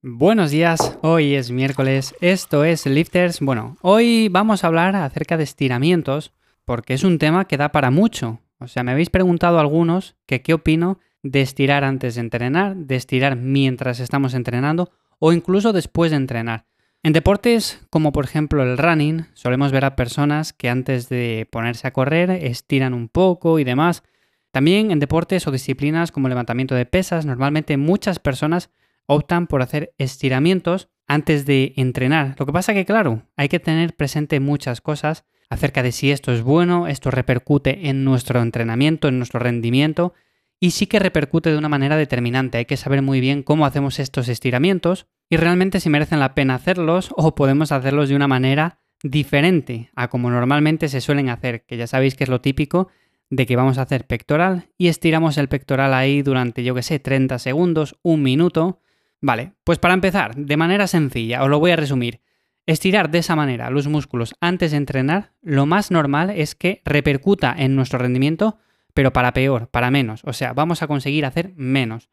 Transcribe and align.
Buenos 0.00 0.52
días, 0.52 0.96
hoy 1.02 1.34
es 1.34 1.50
miércoles, 1.50 2.14
esto 2.20 2.62
es 2.62 2.86
Lifters. 2.86 3.40
Bueno, 3.40 3.76
hoy 3.82 4.28
vamos 4.28 4.62
a 4.62 4.68
hablar 4.68 4.94
acerca 4.94 5.36
de 5.36 5.42
estiramientos 5.42 6.32
porque 6.64 6.94
es 6.94 7.02
un 7.02 7.18
tema 7.18 7.46
que 7.46 7.56
da 7.56 7.72
para 7.72 7.90
mucho. 7.90 8.40
O 8.60 8.68
sea, 8.68 8.84
me 8.84 8.92
habéis 8.92 9.10
preguntado 9.10 9.58
algunos 9.58 10.14
que 10.26 10.40
qué 10.40 10.54
opino 10.54 11.00
de 11.24 11.40
estirar 11.40 11.82
antes 11.82 12.14
de 12.14 12.20
entrenar, 12.20 12.76
de 12.76 12.94
estirar 12.94 13.34
mientras 13.34 13.98
estamos 13.98 14.34
entrenando 14.34 14.92
o 15.18 15.32
incluso 15.32 15.72
después 15.72 16.12
de 16.12 16.18
entrenar. 16.18 16.66
En 17.02 17.12
deportes 17.12 17.84
como 17.90 18.12
por 18.12 18.24
ejemplo 18.24 18.62
el 18.62 18.78
running, 18.78 19.26
solemos 19.34 19.72
ver 19.72 19.84
a 19.84 19.96
personas 19.96 20.52
que 20.52 20.70
antes 20.70 21.08
de 21.08 21.48
ponerse 21.50 21.88
a 21.88 21.92
correr 21.92 22.30
estiran 22.30 22.94
un 22.94 23.08
poco 23.08 23.58
y 23.58 23.64
demás. 23.64 24.04
También 24.52 24.92
en 24.92 25.00
deportes 25.00 25.48
o 25.48 25.50
disciplinas 25.50 26.12
como 26.12 26.28
levantamiento 26.28 26.76
de 26.76 26.86
pesas, 26.86 27.26
normalmente 27.26 27.76
muchas 27.76 28.20
personas 28.20 28.70
optan 29.08 29.46
por 29.46 29.62
hacer 29.62 29.94
estiramientos 29.98 30.90
antes 31.08 31.46
de 31.46 31.72
entrenar. 31.76 32.36
Lo 32.38 32.46
que 32.46 32.52
pasa 32.52 32.74
que, 32.74 32.84
claro, 32.84 33.22
hay 33.36 33.48
que 33.48 33.58
tener 33.58 33.96
presente 33.96 34.38
muchas 34.38 34.80
cosas 34.80 35.24
acerca 35.50 35.82
de 35.82 35.92
si 35.92 36.10
esto 36.10 36.30
es 36.30 36.42
bueno, 36.42 36.86
esto 36.86 37.10
repercute 37.10 37.88
en 37.88 38.04
nuestro 38.04 38.40
entrenamiento, 38.42 39.08
en 39.08 39.16
nuestro 39.16 39.40
rendimiento, 39.40 40.12
y 40.60 40.72
sí 40.72 40.86
que 40.86 40.98
repercute 40.98 41.50
de 41.50 41.56
una 41.56 41.70
manera 41.70 41.96
determinante. 41.96 42.58
Hay 42.58 42.66
que 42.66 42.76
saber 42.76 43.00
muy 43.00 43.20
bien 43.20 43.42
cómo 43.42 43.64
hacemos 43.64 43.98
estos 43.98 44.28
estiramientos 44.28 45.06
y 45.30 45.36
realmente 45.36 45.80
si 45.80 45.88
merecen 45.88 46.20
la 46.20 46.34
pena 46.34 46.56
hacerlos 46.56 47.10
o 47.16 47.34
podemos 47.34 47.72
hacerlos 47.72 48.08
de 48.08 48.16
una 48.16 48.28
manera 48.28 48.80
diferente 49.02 49.90
a 49.94 50.08
como 50.08 50.30
normalmente 50.30 50.88
se 50.88 51.00
suelen 51.00 51.30
hacer, 51.30 51.64
que 51.64 51.76
ya 51.76 51.86
sabéis 51.86 52.14
que 52.14 52.24
es 52.24 52.30
lo 52.30 52.40
típico 52.40 52.88
de 53.30 53.46
que 53.46 53.56
vamos 53.56 53.78
a 53.78 53.82
hacer 53.82 54.06
pectoral 54.06 54.68
y 54.76 54.88
estiramos 54.88 55.38
el 55.38 55.48
pectoral 55.48 55.94
ahí 55.94 56.22
durante, 56.22 56.64
yo 56.64 56.74
que 56.74 56.82
sé, 56.82 56.98
30 56.98 57.38
segundos, 57.38 57.96
un 58.02 58.22
minuto, 58.22 58.80
Vale, 59.20 59.52
pues 59.64 59.78
para 59.78 59.94
empezar, 59.94 60.36
de 60.36 60.56
manera 60.56 60.86
sencilla, 60.86 61.42
os 61.42 61.50
lo 61.50 61.58
voy 61.58 61.72
a 61.72 61.76
resumir. 61.76 62.20
Estirar 62.66 63.10
de 63.10 63.18
esa 63.18 63.34
manera 63.34 63.70
los 63.70 63.88
músculos 63.88 64.34
antes 64.40 64.70
de 64.70 64.76
entrenar, 64.76 65.32
lo 65.40 65.66
más 65.66 65.90
normal 65.90 66.30
es 66.30 66.54
que 66.54 66.82
repercuta 66.84 67.54
en 67.56 67.74
nuestro 67.74 67.98
rendimiento, 67.98 68.58
pero 68.94 69.12
para 69.12 69.32
peor, 69.32 69.68
para 69.68 69.90
menos. 69.90 70.22
O 70.24 70.32
sea, 70.32 70.52
vamos 70.52 70.82
a 70.82 70.86
conseguir 70.86 71.24
hacer 71.24 71.52
menos. 71.56 72.10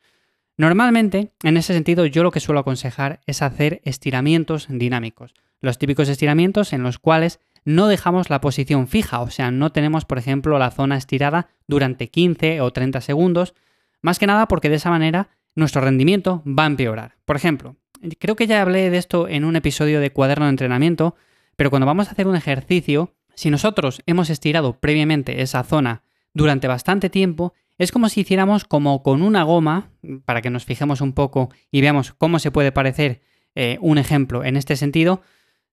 Normalmente, 0.58 1.34
en 1.44 1.58
ese 1.58 1.74
sentido, 1.74 2.06
yo 2.06 2.24
lo 2.24 2.32
que 2.32 2.40
suelo 2.40 2.62
aconsejar 2.62 3.20
es 3.26 3.42
hacer 3.42 3.82
estiramientos 3.84 4.68
dinámicos. 4.70 5.34
Los 5.60 5.78
típicos 5.78 6.08
estiramientos 6.08 6.72
en 6.72 6.84
los 6.84 7.00
cuales 7.00 7.40
no 7.66 7.88
dejamos 7.88 8.30
la 8.30 8.40
posición 8.40 8.88
fija, 8.88 9.20
o 9.20 9.30
sea, 9.30 9.52
no 9.52 9.72
tenemos, 9.72 10.06
por 10.06 10.18
ejemplo, 10.18 10.58
la 10.58 10.72
zona 10.72 10.96
estirada 10.96 11.50
durante 11.68 12.10
15 12.10 12.62
o 12.62 12.72
30 12.72 13.02
segundos, 13.02 13.56
más 14.02 14.20
que 14.20 14.28
nada 14.28 14.48
porque 14.48 14.70
de 14.70 14.76
esa 14.76 14.92
manera 14.92 15.30
nuestro 15.56 15.82
rendimiento 15.82 16.44
va 16.46 16.64
a 16.64 16.68
empeorar. 16.68 17.16
Por 17.26 17.36
ejemplo, 17.36 17.78
creo 18.20 18.36
que 18.36 18.48
ya 18.48 18.62
hablé 18.62 18.90
de 18.90 18.98
esto 18.98 19.28
en 19.28 19.46
un 19.46 19.56
episodio 19.56 20.00
de 20.00 20.12
cuaderno 20.12 20.46
de 20.46 20.52
entrenamiento, 20.52 21.16
pero 21.56 21.70
cuando 21.70 21.86
vamos 21.86 22.08
a 22.08 22.12
hacer 22.12 22.28
un 22.28 22.36
ejercicio, 22.36 23.16
si 23.36 23.50
nosotros 23.50 24.02
hemos 24.06 24.30
estirado 24.30 24.80
previamente 24.80 25.42
esa 25.42 25.64
zona 25.64 26.04
durante 26.34 26.68
bastante 26.68 27.10
tiempo, 27.10 27.54
es 27.78 27.92
como 27.92 28.10
si 28.10 28.22
hiciéramos 28.22 28.66
como 28.66 29.04
con 29.04 29.22
una 29.22 29.44
goma, 29.44 29.90
para 30.26 30.42
que 30.42 30.50
nos 30.50 30.66
fijemos 30.66 31.02
un 31.02 31.14
poco 31.14 31.50
y 31.72 31.82
veamos 31.82 32.14
cómo 32.14 32.40
se 32.40 32.52
puede 32.52 32.72
parecer 32.72 33.22
eh, 33.54 33.78
un 33.82 33.98
ejemplo 33.98 34.44
en 34.44 34.56
este 34.56 34.76
sentido. 34.76 35.22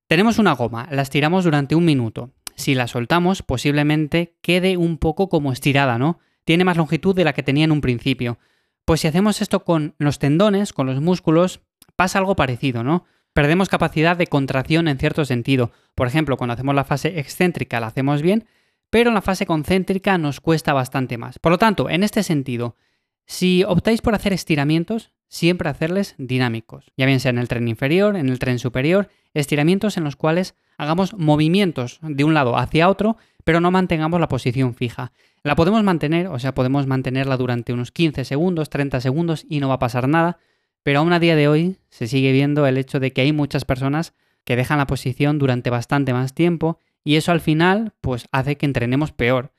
Tenemos 0.09 0.39
una 0.39 0.53
goma, 0.53 0.89
la 0.91 1.03
estiramos 1.03 1.45
durante 1.45 1.75
un 1.75 1.85
minuto. 1.85 2.31
Si 2.57 2.75
la 2.75 2.87
soltamos, 2.87 3.43
posiblemente 3.43 4.37
quede 4.43 4.77
un 4.77 4.99
poco 4.99 5.29
como 5.29 5.53
estirada, 5.53 5.99
¿no? 5.99 6.19
Tiene 6.45 6.65
más 6.65 6.77
longitud 6.77 7.15
de 7.15 7.25
la 7.25 7.33
que 7.33 7.43
tenía 7.43 7.65
en 7.65 7.73
un 7.73 7.81
principio. 7.81 8.39
Pues 8.85 9.01
si 9.01 9.09
hacemos 9.09 9.41
esto 9.41 9.65
con 9.65 9.95
los 9.99 10.19
tendones, 10.19 10.73
con 10.73 10.87
los 10.87 11.01
músculos, 11.01 11.61
pasa 11.97 12.19
algo 12.19 12.37
parecido, 12.37 12.83
¿no? 12.83 13.05
Perdemos 13.33 13.69
capacidad 13.69 14.17
de 14.17 14.27
contracción 14.27 14.89
en 14.89 14.99
cierto 14.99 15.25
sentido. 15.25 15.71
Por 15.95 16.07
ejemplo, 16.07 16.37
cuando 16.37 16.55
hacemos 16.55 16.75
la 16.75 16.85
fase 16.85 17.19
excéntrica 17.19 17.81
la 17.81 17.87
hacemos 17.87 18.21
bien, 18.21 18.47
pero 18.91 19.09
en 19.09 19.15
la 19.15 19.23
fase 19.23 19.47
concéntrica 19.47 20.19
nos 20.19 20.41
cuesta 20.41 20.75
bastante 20.75 21.17
más. 21.17 21.39
Por 21.39 21.53
lo 21.53 21.59
tanto, 21.59 21.89
en 21.89 22.03
este 22.03 22.23
sentido, 22.23 22.77
si 23.25 23.65
optáis 23.65 24.03
por 24.03 24.15
hacer 24.15 24.35
estiramientos, 24.35 25.13
siempre 25.29 25.71
hacerles 25.71 26.15
dinámicos, 26.19 26.93
ya 26.97 27.07
bien 27.07 27.21
sea 27.21 27.31
en 27.31 27.39
el 27.39 27.49
tren 27.49 27.69
inferior, 27.69 28.17
en 28.17 28.29
el 28.29 28.39
tren 28.39 28.59
superior, 28.59 29.09
estiramientos 29.33 29.97
en 29.97 30.05
los 30.05 30.17
cuales 30.17 30.55
hagamos 30.77 31.15
movimientos 31.15 31.99
de 32.03 32.25
un 32.25 32.35
lado 32.35 32.57
hacia 32.57 32.89
otro, 32.89 33.17
pero 33.45 33.61
no 33.61 33.71
mantengamos 33.71 34.21
la 34.21 34.29
posición 34.29 34.75
fija. 34.75 35.13
La 35.43 35.57
podemos 35.57 35.83
mantener, 35.83 36.29
o 36.29 36.39
sea, 36.39 36.55
podemos 36.55 36.87
mantenerla 36.87 37.37
durante 37.37 37.73
unos 37.73 37.91
15 37.91 38.25
segundos, 38.25 38.71
30 38.71 39.01
segundos 39.01 39.45
y 39.49 39.61
no 39.61 39.69
va 39.69 39.75
a 39.75 39.79
pasar 39.81 40.09
nada, 40.09 40.39
pero 40.83 41.01
aún 41.01 41.13
a 41.13 41.21
día 41.21 41.37
de 41.37 41.49
hoy 41.49 41.79
se 41.89 42.07
sigue 42.07 42.33
viendo 42.33 42.67
el 42.67 42.79
hecho 42.79 43.01
de 43.01 43.13
que 43.13 43.23
hay 43.23 43.33
muchas 43.33 43.65
personas 43.65 44.15
que 44.45 44.57
dejan 44.57 44.79
la 44.79 44.87
posición 44.87 45.39
durante 45.39 45.71
bastante 45.71 46.13
más 46.13 46.35
tiempo 46.35 46.79
y 47.05 47.17
eso 47.17 47.33
al 47.33 47.41
final 47.41 47.93
pues 48.01 48.29
hace 48.33 48.57
que 48.57 48.67
entrenemos 48.67 49.13
peor. 49.13 49.53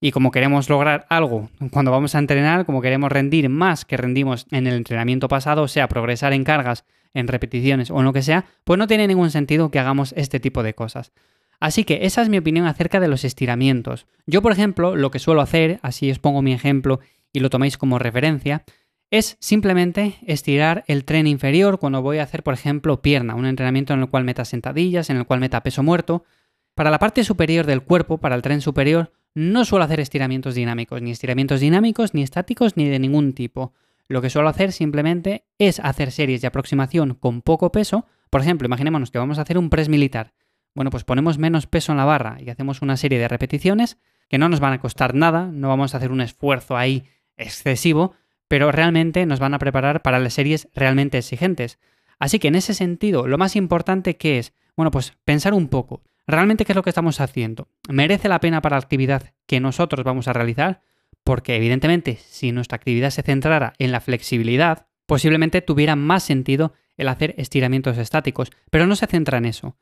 Y 0.00 0.10
como 0.10 0.30
queremos 0.30 0.68
lograr 0.68 1.06
algo 1.08 1.48
cuando 1.70 1.90
vamos 1.90 2.14
a 2.14 2.18
entrenar, 2.18 2.66
como 2.66 2.82
queremos 2.82 3.10
rendir 3.10 3.48
más 3.48 3.84
que 3.84 3.96
rendimos 3.96 4.46
en 4.50 4.66
el 4.66 4.74
entrenamiento 4.74 5.28
pasado, 5.28 5.62
o 5.62 5.68
sea, 5.68 5.88
progresar 5.88 6.32
en 6.32 6.44
cargas, 6.44 6.84
en 7.14 7.28
repeticiones 7.28 7.90
o 7.90 7.98
en 7.98 8.04
lo 8.04 8.12
que 8.12 8.22
sea, 8.22 8.44
pues 8.64 8.78
no 8.78 8.86
tiene 8.86 9.06
ningún 9.06 9.30
sentido 9.30 9.70
que 9.70 9.78
hagamos 9.78 10.12
este 10.16 10.38
tipo 10.38 10.62
de 10.62 10.74
cosas. 10.74 11.12
Así 11.60 11.84
que 11.84 12.04
esa 12.04 12.20
es 12.20 12.28
mi 12.28 12.36
opinión 12.38 12.66
acerca 12.66 13.00
de 13.00 13.08
los 13.08 13.24
estiramientos. 13.24 14.06
Yo, 14.26 14.42
por 14.42 14.52
ejemplo, 14.52 14.94
lo 14.94 15.10
que 15.10 15.18
suelo 15.18 15.40
hacer, 15.40 15.78
así 15.82 16.10
os 16.10 16.18
pongo 16.18 16.42
mi 16.42 16.52
ejemplo 16.52 17.00
y 17.32 17.40
lo 17.40 17.48
toméis 17.48 17.78
como 17.78 17.98
referencia, 17.98 18.64
es 19.10 19.36
simplemente 19.40 20.16
estirar 20.26 20.84
el 20.88 21.04
tren 21.04 21.26
inferior 21.26 21.78
cuando 21.78 22.02
voy 22.02 22.18
a 22.18 22.24
hacer, 22.24 22.42
por 22.42 22.54
ejemplo, 22.54 23.00
pierna, 23.00 23.34
un 23.34 23.46
entrenamiento 23.46 23.94
en 23.94 24.00
el 24.00 24.08
cual 24.08 24.24
meta 24.24 24.44
sentadillas, 24.44 25.10
en 25.10 25.16
el 25.16 25.26
cual 25.26 25.40
meta 25.40 25.62
peso 25.62 25.82
muerto. 25.82 26.24
Para 26.74 26.90
la 26.90 26.98
parte 26.98 27.24
superior 27.24 27.64
del 27.66 27.82
cuerpo, 27.82 28.18
para 28.18 28.34
el 28.34 28.42
tren 28.42 28.60
superior, 28.60 29.12
no 29.36 29.66
suelo 29.66 29.84
hacer 29.84 30.00
estiramientos 30.00 30.54
dinámicos, 30.54 31.02
ni 31.02 31.10
estiramientos 31.10 31.60
dinámicos, 31.60 32.14
ni 32.14 32.22
estáticos, 32.22 32.78
ni 32.78 32.88
de 32.88 32.98
ningún 32.98 33.34
tipo. 33.34 33.74
Lo 34.08 34.22
que 34.22 34.30
suelo 34.30 34.48
hacer 34.48 34.72
simplemente 34.72 35.44
es 35.58 35.78
hacer 35.78 36.10
series 36.10 36.40
de 36.40 36.46
aproximación 36.46 37.12
con 37.12 37.42
poco 37.42 37.70
peso. 37.70 38.06
Por 38.30 38.40
ejemplo, 38.40 38.64
imaginémonos 38.64 39.10
que 39.10 39.18
vamos 39.18 39.38
a 39.38 39.42
hacer 39.42 39.58
un 39.58 39.68
press 39.68 39.90
militar. 39.90 40.32
Bueno, 40.74 40.90
pues 40.90 41.04
ponemos 41.04 41.36
menos 41.36 41.66
peso 41.66 41.92
en 41.92 41.98
la 41.98 42.06
barra 42.06 42.38
y 42.40 42.48
hacemos 42.48 42.80
una 42.80 42.96
serie 42.96 43.18
de 43.18 43.28
repeticiones 43.28 43.98
que 44.30 44.38
no 44.38 44.48
nos 44.48 44.60
van 44.60 44.72
a 44.72 44.80
costar 44.80 45.14
nada, 45.14 45.50
no 45.52 45.68
vamos 45.68 45.92
a 45.92 45.98
hacer 45.98 46.12
un 46.12 46.22
esfuerzo 46.22 46.78
ahí 46.78 47.04
excesivo, 47.36 48.14
pero 48.48 48.72
realmente 48.72 49.26
nos 49.26 49.38
van 49.38 49.52
a 49.52 49.58
preparar 49.58 50.00
para 50.00 50.18
las 50.18 50.32
series 50.32 50.70
realmente 50.74 51.18
exigentes. 51.18 51.78
Así 52.18 52.38
que 52.38 52.48
en 52.48 52.54
ese 52.54 52.72
sentido, 52.72 53.26
lo 53.26 53.36
más 53.36 53.54
importante 53.54 54.16
que 54.16 54.38
es, 54.38 54.54
bueno, 54.76 54.90
pues 54.90 55.12
pensar 55.26 55.52
un 55.52 55.68
poco, 55.68 56.02
realmente 56.26 56.64
qué 56.64 56.72
es 56.72 56.76
lo 56.76 56.82
que 56.82 56.90
estamos 56.90 57.20
haciendo. 57.20 57.68
¿Merece 57.88 58.28
la 58.28 58.40
pena 58.40 58.60
para 58.60 58.76
la 58.76 58.82
actividad 58.82 59.32
que 59.46 59.60
nosotros 59.60 60.04
vamos 60.04 60.28
a 60.28 60.32
realizar? 60.32 60.82
Porque 61.24 61.56
evidentemente, 61.56 62.18
si 62.28 62.52
nuestra 62.52 62.76
actividad 62.76 63.10
se 63.10 63.22
centrara 63.22 63.72
en 63.78 63.92
la 63.92 64.00
flexibilidad, 64.00 64.86
posiblemente 65.06 65.62
tuviera 65.62 65.96
más 65.96 66.22
sentido 66.22 66.74
el 66.96 67.08
hacer 67.08 67.34
estiramientos 67.38 67.98
estáticos, 67.98 68.50
pero 68.70 68.86
no 68.86 68.96
se 68.96 69.06
centra 69.06 69.38
en 69.38 69.46
eso. 69.46 69.76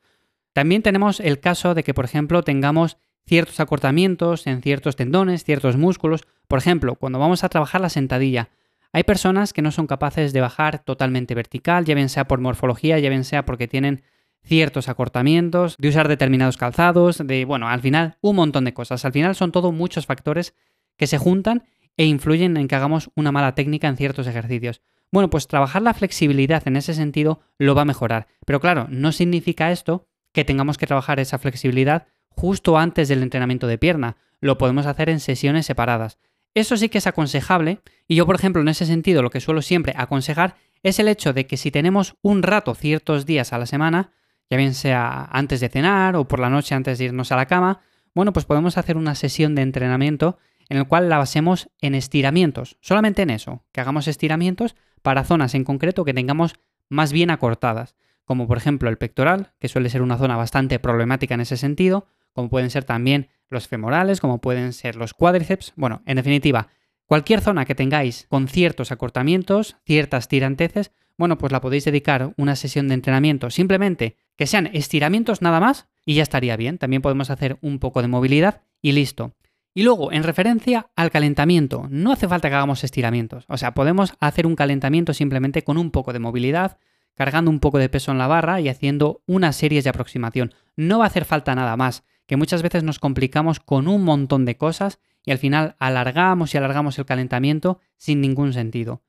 También 0.53 0.81
tenemos 0.81 1.19
el 1.19 1.39
caso 1.39 1.73
de 1.73 1.83
que, 1.83 1.93
por 1.93 2.05
ejemplo, 2.05 2.43
tengamos 2.43 2.97
ciertos 3.27 3.59
acortamientos 3.59 4.47
en 4.47 4.61
ciertos 4.61 4.95
tendones, 4.95 5.43
ciertos 5.43 5.77
músculos. 5.77 6.25
Por 6.47 6.59
ejemplo, 6.59 6.95
cuando 6.95 7.19
vamos 7.19 7.43
a 7.43 7.49
trabajar 7.49 7.81
la 7.81 7.89
sentadilla, 7.89 8.49
hay 8.91 9.03
personas 9.03 9.51
que 9.51 9.61
no 9.61 9.71
son 9.71 9.87
capaces 9.87 10.31
de 10.31 10.41
bajar 10.41 10.79
totalmente 10.79 11.35
vertical, 11.35 11.83
ya 11.85 11.95
bien 11.95 12.07
sea 12.07 12.27
por 12.27 12.39
morfología, 12.39 12.97
ya 12.99 13.09
bien 13.09 13.25
sea 13.25 13.43
porque 13.43 13.67
tienen 13.67 14.03
ciertos 14.45 14.89
acortamientos, 14.89 15.75
de 15.77 15.89
usar 15.89 16.07
determinados 16.07 16.57
calzados, 16.57 17.21
de, 17.25 17.45
bueno, 17.45 17.67
al 17.67 17.81
final 17.81 18.17
un 18.21 18.35
montón 18.37 18.63
de 18.65 18.73
cosas. 18.73 19.03
Al 19.05 19.11
final 19.11 19.35
son 19.35 19.51
todo 19.51 19.71
muchos 19.71 20.05
factores 20.05 20.55
que 20.97 21.07
se 21.07 21.17
juntan 21.17 21.63
e 21.97 22.05
influyen 22.05 22.57
en 22.57 22.67
que 22.67 22.75
hagamos 22.75 23.09
una 23.15 23.31
mala 23.31 23.55
técnica 23.55 23.87
en 23.87 23.97
ciertos 23.97 24.27
ejercicios. 24.27 24.81
Bueno, 25.11 25.29
pues 25.29 25.47
trabajar 25.47 25.81
la 25.81 25.93
flexibilidad 25.93 26.67
en 26.67 26.75
ese 26.75 26.93
sentido 26.93 27.41
lo 27.57 27.75
va 27.75 27.83
a 27.83 27.85
mejorar. 27.85 28.27
Pero 28.45 28.59
claro, 28.59 28.87
no 28.89 29.11
significa 29.11 29.71
esto 29.71 30.07
que 30.31 30.45
tengamos 30.45 30.77
que 30.77 30.87
trabajar 30.87 31.19
esa 31.19 31.37
flexibilidad 31.37 32.07
justo 32.29 32.77
antes 32.77 33.07
del 33.07 33.23
entrenamiento 33.23 33.67
de 33.67 33.77
pierna. 33.77 34.17
Lo 34.41 34.57
podemos 34.57 34.85
hacer 34.85 35.09
en 35.09 35.19
sesiones 35.19 35.65
separadas. 35.65 36.17
Eso 36.53 36.77
sí 36.77 36.89
que 36.89 36.97
es 36.97 37.07
aconsejable 37.07 37.79
y 38.07 38.15
yo, 38.15 38.25
por 38.25 38.35
ejemplo, 38.35 38.61
en 38.61 38.67
ese 38.67 38.85
sentido 38.85 39.21
lo 39.21 39.29
que 39.29 39.41
suelo 39.41 39.61
siempre 39.61 39.93
aconsejar 39.95 40.55
es 40.83 40.99
el 40.99 41.07
hecho 41.07 41.33
de 41.33 41.47
que 41.47 41.57
si 41.57 41.71
tenemos 41.71 42.15
un 42.21 42.43
rato 42.43 42.75
ciertos 42.75 43.25
días 43.25 43.53
a 43.53 43.57
la 43.57 43.65
semana, 43.65 44.11
ya 44.49 44.57
bien 44.57 44.73
sea 44.73 45.27
antes 45.31 45.59
de 45.59 45.69
cenar 45.69 46.15
o 46.15 46.27
por 46.27 46.39
la 46.39 46.49
noche 46.49 46.75
antes 46.75 46.97
de 46.97 47.05
irnos 47.05 47.31
a 47.31 47.35
la 47.35 47.45
cama, 47.45 47.81
bueno, 48.13 48.33
pues 48.33 48.45
podemos 48.45 48.77
hacer 48.77 48.97
una 48.97 49.15
sesión 49.15 49.55
de 49.55 49.61
entrenamiento 49.61 50.37
en 50.69 50.77
el 50.77 50.87
cual 50.87 51.09
la 51.09 51.17
basemos 51.17 51.69
en 51.81 51.95
estiramientos, 51.95 52.77
solamente 52.81 53.21
en 53.21 53.29
eso, 53.29 53.63
que 53.71 53.81
hagamos 53.81 54.07
estiramientos 54.07 54.75
para 55.01 55.23
zonas 55.23 55.53
en 55.53 55.63
concreto 55.63 56.05
que 56.05 56.13
tengamos 56.13 56.55
más 56.89 57.11
bien 57.11 57.29
acortadas 57.29 57.95
como 58.25 58.47
por 58.47 58.57
ejemplo 58.57 58.89
el 58.89 58.97
pectoral, 58.97 59.53
que 59.59 59.69
suele 59.69 59.89
ser 59.89 60.01
una 60.01 60.17
zona 60.17 60.35
bastante 60.35 60.79
problemática 60.79 61.35
en 61.35 61.41
ese 61.41 61.57
sentido, 61.57 62.07
como 62.33 62.49
pueden 62.49 62.71
ser 62.71 62.83
también 62.83 63.29
los 63.47 63.67
femorales, 63.67 64.19
como 64.19 64.41
pueden 64.41 64.73
ser 64.73 64.95
los 64.95 65.13
cuádriceps, 65.13 65.73
bueno, 65.75 66.01
en 66.05 66.17
definitiva, 66.17 66.67
cualquier 67.05 67.39
zona 67.39 67.65
que 67.65 67.75
tengáis 67.75 68.25
con 68.27 68.47
ciertos 68.47 68.91
acortamientos, 68.91 69.77
ciertas 69.85 70.27
tiranteces, 70.27 70.91
bueno, 71.17 71.37
pues 71.37 71.51
la 71.51 71.61
podéis 71.61 71.85
dedicar 71.85 72.33
una 72.37 72.55
sesión 72.55 72.87
de 72.87 72.93
entrenamiento 72.93 73.49
simplemente 73.49 74.17
que 74.35 74.47
sean 74.47 74.67
estiramientos 74.73 75.41
nada 75.41 75.59
más 75.59 75.87
y 76.05 76.15
ya 76.15 76.23
estaría 76.23 76.57
bien. 76.57 76.77
También 76.77 77.01
podemos 77.01 77.29
hacer 77.29 77.57
un 77.61 77.79
poco 77.79 78.01
de 78.01 78.07
movilidad 78.07 78.61
y 78.81 78.91
listo. 78.91 79.33
Y 79.73 79.83
luego, 79.83 80.13
en 80.13 80.23
referencia 80.23 80.87
al 80.95 81.11
calentamiento, 81.11 81.87
no 81.89 82.13
hace 82.13 82.29
falta 82.29 82.49
que 82.49 82.55
hagamos 82.55 82.83
estiramientos. 82.83 83.43
O 83.49 83.57
sea, 83.57 83.73
podemos 83.73 84.13
hacer 84.21 84.47
un 84.47 84.55
calentamiento 84.55 85.13
simplemente 85.13 85.63
con 85.63 85.77
un 85.77 85.91
poco 85.91 86.13
de 86.13 86.19
movilidad, 86.19 86.77
cargando 87.13 87.51
un 87.51 87.59
poco 87.59 87.77
de 87.77 87.89
peso 87.89 88.11
en 88.11 88.17
la 88.17 88.27
barra 88.27 88.61
y 88.61 88.69
haciendo 88.69 89.21
unas 89.25 89.57
series 89.57 89.83
de 89.83 89.89
aproximación. 89.89 90.53
No 90.77 90.99
va 90.99 91.05
a 91.05 91.07
hacer 91.07 91.25
falta 91.25 91.55
nada 91.55 91.75
más, 91.75 92.03
que 92.25 92.37
muchas 92.37 92.61
veces 92.61 92.83
nos 92.83 92.99
complicamos 92.99 93.59
con 93.59 93.87
un 93.87 94.03
montón 94.03 94.45
de 94.45 94.55
cosas 94.55 94.99
y 95.25 95.31
al 95.31 95.39
final 95.39 95.75
alargamos 95.79 96.53
y 96.53 96.57
alargamos 96.57 96.97
el 96.97 97.05
calentamiento 97.05 97.79
sin 97.97 98.21
ningún 98.21 98.53
sentido. 98.53 99.01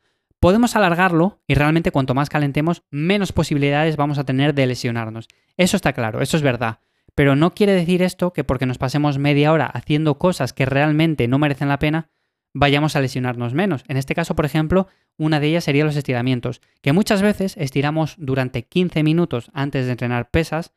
Podemos 0.47 0.77
alargarlo 0.77 1.41
y 1.49 1.55
realmente 1.55 1.91
cuanto 1.91 2.15
más 2.15 2.31
calentemos, 2.31 2.85
menos 2.93 3.33
posibilidades 3.33 3.97
vamos 3.97 4.17
a 4.17 4.23
tener 4.23 4.55
de 4.55 4.69
lesionarnos. 4.69 5.27
Eso 5.57 5.77
está 5.77 5.93
claro, 5.93 6.23
eso 6.23 6.37
es 6.37 6.45
verdad. 6.45 6.79
Pero 7.17 7.35
no 7.35 7.53
quiere 7.53 7.73
decir 7.73 8.01
esto 8.01 8.33
que 8.33 8.45
porque 8.45 8.65
nos 8.65 8.79
pasemos 8.79 9.19
media 9.19 9.53
hora 9.53 9.67
haciendo 9.67 10.19
cosas 10.19 10.53
que 10.53 10.65
realmente 10.65 11.27
no 11.27 11.41
merecen 11.41 11.69
la 11.69 11.81
pena, 11.81 12.11
vayamos 12.55 12.95
a 12.95 13.01
lesionarnos 13.01 13.55
menos. 13.55 13.83
En 13.89 13.97
este 13.97 14.15
caso, 14.15 14.37
por 14.37 14.45
ejemplo, 14.45 14.87
una 15.17 15.41
de 15.41 15.49
ellas 15.49 15.65
sería 15.65 15.85
los 15.85 15.97
estiramientos, 15.97 16.61
que 16.81 16.93
muchas 16.93 17.23
veces 17.23 17.57
estiramos 17.57 18.15
durante 18.17 18.63
15 18.63 19.03
minutos 19.03 19.51
antes 19.53 19.87
de 19.87 19.91
entrenar 19.91 20.31
pesas 20.31 20.75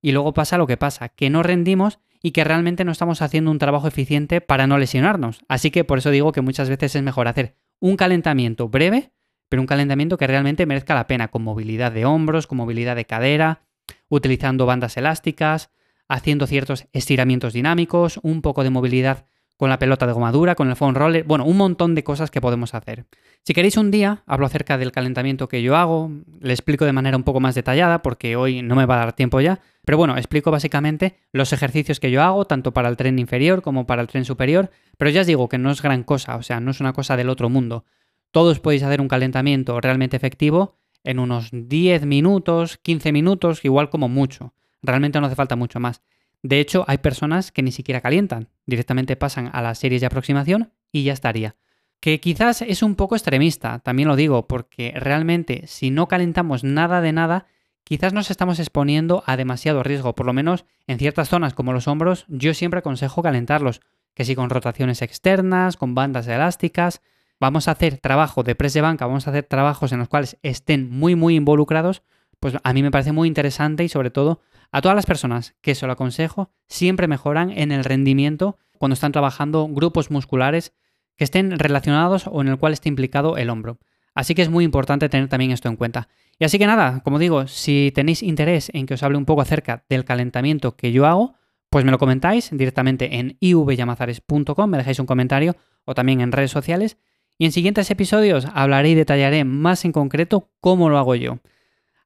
y 0.00 0.12
luego 0.12 0.32
pasa 0.32 0.56
lo 0.56 0.66
que 0.66 0.78
pasa, 0.78 1.10
que 1.10 1.28
no 1.28 1.42
rendimos 1.42 1.98
y 2.22 2.30
que 2.30 2.44
realmente 2.44 2.86
no 2.86 2.92
estamos 2.92 3.20
haciendo 3.20 3.50
un 3.50 3.58
trabajo 3.58 3.86
eficiente 3.86 4.40
para 4.40 4.66
no 4.66 4.78
lesionarnos. 4.78 5.40
Así 5.46 5.70
que 5.70 5.84
por 5.84 5.98
eso 5.98 6.10
digo 6.10 6.32
que 6.32 6.40
muchas 6.40 6.70
veces 6.70 6.96
es 6.96 7.02
mejor 7.02 7.28
hacer 7.28 7.56
un 7.80 7.96
calentamiento 7.96 8.68
breve, 8.68 9.12
pero 9.48 9.62
un 9.62 9.66
calentamiento 9.66 10.16
que 10.16 10.26
realmente 10.26 10.66
merezca 10.66 10.94
la 10.94 11.06
pena, 11.06 11.28
con 11.28 11.42
movilidad 11.42 11.90
de 11.90 12.04
hombros, 12.04 12.46
con 12.46 12.58
movilidad 12.58 12.94
de 12.94 13.06
cadera, 13.06 13.62
utilizando 14.08 14.66
bandas 14.66 14.96
elásticas, 14.96 15.70
haciendo 16.08 16.46
ciertos 16.46 16.86
estiramientos 16.92 17.52
dinámicos, 17.52 18.20
un 18.22 18.42
poco 18.42 18.62
de 18.62 18.70
movilidad 18.70 19.26
con 19.60 19.68
la 19.68 19.78
pelota 19.78 20.06
de 20.06 20.14
gomadura, 20.14 20.54
con 20.54 20.70
el 20.70 20.74
foam 20.74 20.94
roller, 20.94 21.22
bueno, 21.24 21.44
un 21.44 21.58
montón 21.58 21.94
de 21.94 22.02
cosas 22.02 22.30
que 22.30 22.40
podemos 22.40 22.72
hacer. 22.72 23.04
Si 23.42 23.52
queréis 23.52 23.76
un 23.76 23.90
día, 23.90 24.22
hablo 24.24 24.46
acerca 24.46 24.78
del 24.78 24.90
calentamiento 24.90 25.48
que 25.48 25.60
yo 25.60 25.76
hago, 25.76 26.10
le 26.40 26.54
explico 26.54 26.86
de 26.86 26.94
manera 26.94 27.14
un 27.14 27.24
poco 27.24 27.40
más 27.40 27.54
detallada 27.54 28.00
porque 28.00 28.36
hoy 28.36 28.62
no 28.62 28.74
me 28.74 28.86
va 28.86 28.94
a 28.94 29.04
dar 29.04 29.12
tiempo 29.12 29.38
ya, 29.42 29.60
pero 29.84 29.98
bueno, 29.98 30.16
explico 30.16 30.50
básicamente 30.50 31.18
los 31.30 31.52
ejercicios 31.52 32.00
que 32.00 32.10
yo 32.10 32.22
hago, 32.22 32.46
tanto 32.46 32.72
para 32.72 32.88
el 32.88 32.96
tren 32.96 33.18
inferior 33.18 33.60
como 33.60 33.84
para 33.84 34.00
el 34.00 34.08
tren 34.08 34.24
superior, 34.24 34.70
pero 34.96 35.10
ya 35.10 35.20
os 35.20 35.26
digo 35.26 35.46
que 35.50 35.58
no 35.58 35.70
es 35.70 35.82
gran 35.82 36.04
cosa, 36.04 36.36
o 36.36 36.42
sea, 36.42 36.58
no 36.60 36.70
es 36.70 36.80
una 36.80 36.94
cosa 36.94 37.18
del 37.18 37.28
otro 37.28 37.50
mundo. 37.50 37.84
Todos 38.30 38.60
podéis 38.60 38.82
hacer 38.82 39.02
un 39.02 39.08
calentamiento 39.08 39.78
realmente 39.78 40.16
efectivo 40.16 40.78
en 41.04 41.18
unos 41.18 41.50
10 41.52 42.06
minutos, 42.06 42.78
15 42.78 43.12
minutos, 43.12 43.62
igual 43.66 43.90
como 43.90 44.08
mucho. 44.08 44.54
Realmente 44.80 45.20
no 45.20 45.26
hace 45.26 45.36
falta 45.36 45.54
mucho 45.54 45.80
más. 45.80 46.00
De 46.42 46.60
hecho, 46.60 46.84
hay 46.88 46.98
personas 46.98 47.52
que 47.52 47.62
ni 47.62 47.72
siquiera 47.72 48.00
calientan, 48.00 48.48
directamente 48.66 49.16
pasan 49.16 49.50
a 49.52 49.60
las 49.62 49.78
series 49.78 50.00
de 50.00 50.06
aproximación 50.06 50.72
y 50.90 51.04
ya 51.04 51.12
estaría. 51.12 51.56
Que 52.00 52.18
quizás 52.18 52.62
es 52.62 52.82
un 52.82 52.94
poco 52.94 53.14
extremista, 53.14 53.80
también 53.80 54.08
lo 54.08 54.16
digo, 54.16 54.46
porque 54.48 54.92
realmente 54.96 55.66
si 55.66 55.90
no 55.90 56.08
calentamos 56.08 56.64
nada 56.64 57.02
de 57.02 57.12
nada, 57.12 57.46
quizás 57.84 58.14
nos 58.14 58.30
estamos 58.30 58.58
exponiendo 58.58 59.22
a 59.26 59.36
demasiado 59.36 59.82
riesgo, 59.82 60.14
por 60.14 60.24
lo 60.24 60.32
menos 60.32 60.64
en 60.86 60.98
ciertas 60.98 61.28
zonas 61.28 61.52
como 61.52 61.74
los 61.74 61.88
hombros, 61.88 62.24
yo 62.28 62.54
siempre 62.54 62.78
aconsejo 62.78 63.22
calentarlos, 63.22 63.82
que 64.14 64.24
si 64.24 64.34
con 64.34 64.48
rotaciones 64.48 65.02
externas, 65.02 65.76
con 65.76 65.94
bandas 65.94 66.26
elásticas, 66.26 67.02
vamos 67.38 67.68
a 67.68 67.72
hacer 67.72 67.98
trabajo 67.98 68.42
de 68.42 68.54
press 68.54 68.72
de 68.74 68.80
banca, 68.80 69.06
vamos 69.06 69.26
a 69.26 69.30
hacer 69.30 69.44
trabajos 69.44 69.92
en 69.92 69.98
los 69.98 70.08
cuales 70.08 70.38
estén 70.42 70.90
muy 70.90 71.16
muy 71.16 71.36
involucrados, 71.36 72.02
pues 72.40 72.54
a 72.62 72.72
mí 72.72 72.82
me 72.82 72.90
parece 72.90 73.12
muy 73.12 73.28
interesante 73.28 73.84
y 73.84 73.88
sobre 73.88 74.10
todo 74.10 74.40
a 74.72 74.80
todas 74.80 74.96
las 74.96 75.06
personas 75.06 75.54
que 75.60 75.74
se 75.74 75.86
lo 75.86 75.92
aconsejo, 75.92 76.50
siempre 76.68 77.08
mejoran 77.08 77.50
en 77.50 77.72
el 77.72 77.84
rendimiento 77.84 78.58
cuando 78.78 78.94
están 78.94 79.12
trabajando 79.12 79.68
grupos 79.68 80.10
musculares 80.10 80.72
que 81.16 81.24
estén 81.24 81.58
relacionados 81.58 82.26
o 82.26 82.40
en 82.40 82.48
el 82.48 82.56
cual 82.56 82.72
esté 82.72 82.88
implicado 82.88 83.36
el 83.36 83.50
hombro. 83.50 83.78
Así 84.14 84.34
que 84.34 84.42
es 84.42 84.48
muy 84.48 84.64
importante 84.64 85.08
tener 85.08 85.28
también 85.28 85.50
esto 85.50 85.68
en 85.68 85.76
cuenta. 85.76 86.08
Y 86.38 86.44
así 86.44 86.58
que 86.58 86.66
nada, 86.66 87.00
como 87.04 87.18
digo, 87.18 87.46
si 87.46 87.92
tenéis 87.94 88.22
interés 88.22 88.70
en 88.72 88.86
que 88.86 88.94
os 88.94 89.02
hable 89.02 89.18
un 89.18 89.26
poco 89.26 89.42
acerca 89.42 89.84
del 89.88 90.04
calentamiento 90.04 90.76
que 90.76 90.92
yo 90.92 91.06
hago, 91.06 91.34
pues 91.68 91.84
me 91.84 91.90
lo 91.90 91.98
comentáis 91.98 92.50
directamente 92.50 93.18
en 93.18 93.36
ivyamazares.com, 93.40 94.70
me 94.70 94.78
dejáis 94.78 94.98
un 94.98 95.06
comentario 95.06 95.56
o 95.84 95.94
también 95.94 96.20
en 96.20 96.32
redes 96.32 96.50
sociales. 96.50 96.96
Y 97.38 97.44
en 97.44 97.52
siguientes 97.52 97.90
episodios 97.90 98.46
hablaré 98.52 98.90
y 98.90 98.94
detallaré 98.94 99.44
más 99.44 99.84
en 99.84 99.92
concreto 99.92 100.50
cómo 100.60 100.88
lo 100.88 100.98
hago 100.98 101.14
yo. 101.14 101.38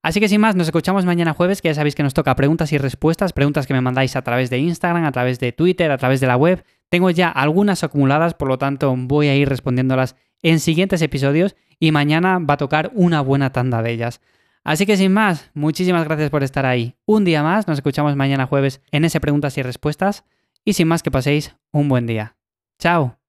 Así 0.04 0.20
que 0.20 0.28
sin 0.28 0.38
más, 0.38 0.54
nos 0.54 0.66
escuchamos 0.66 1.06
mañana 1.06 1.32
jueves, 1.32 1.62
que 1.62 1.68
ya 1.68 1.74
sabéis 1.74 1.94
que 1.94 2.02
nos 2.02 2.12
toca 2.12 2.36
preguntas 2.36 2.70
y 2.74 2.76
respuestas, 2.76 3.32
preguntas 3.32 3.66
que 3.66 3.72
me 3.72 3.80
mandáis 3.80 4.16
a 4.16 4.22
través 4.22 4.50
de 4.50 4.58
Instagram, 4.58 5.06
a 5.06 5.12
través 5.12 5.40
de 5.40 5.52
Twitter, 5.52 5.90
a 5.90 5.96
través 5.96 6.20
de 6.20 6.26
la 6.26 6.36
web. 6.36 6.62
Tengo 6.90 7.08
ya 7.08 7.30
algunas 7.30 7.82
acumuladas, 7.84 8.34
por 8.34 8.48
lo 8.48 8.58
tanto 8.58 8.94
voy 8.94 9.28
a 9.28 9.34
ir 9.34 9.48
respondiéndolas 9.48 10.14
en 10.42 10.60
siguientes 10.60 11.00
episodios 11.00 11.56
y 11.80 11.90
mañana 11.90 12.38
va 12.38 12.52
a 12.52 12.58
tocar 12.58 12.90
una 12.92 13.22
buena 13.22 13.50
tanda 13.50 13.80
de 13.80 13.92
ellas. 13.92 14.20
Así 14.62 14.84
que 14.84 14.98
sin 14.98 15.10
más, 15.10 15.50
muchísimas 15.54 16.04
gracias 16.04 16.28
por 16.28 16.42
estar 16.42 16.66
ahí. 16.66 16.96
Un 17.06 17.24
día 17.24 17.42
más, 17.42 17.66
nos 17.66 17.78
escuchamos 17.78 18.14
mañana 18.14 18.44
jueves 18.44 18.82
en 18.92 19.06
ese 19.06 19.20
preguntas 19.20 19.56
y 19.56 19.62
respuestas 19.62 20.24
y 20.66 20.74
sin 20.74 20.86
más 20.86 21.02
que 21.02 21.10
paséis 21.10 21.56
un 21.72 21.88
buen 21.88 22.06
día. 22.06 22.36
Chao. 22.78 23.23